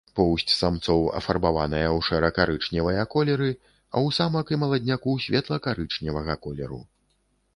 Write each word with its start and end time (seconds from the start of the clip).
Поўсць 0.17 0.53
самцоў 0.59 1.01
афарбаваная 1.19 1.89
ў 1.89 1.99
шэра-карычневыя 2.07 3.03
колеры, 3.15 3.51
а 3.53 3.95
ў 4.05 4.17
самак 4.19 4.45
і 4.57 4.61
маладняку 4.63 5.13
светла-карычневага 5.27 6.33
колеру. 6.47 6.81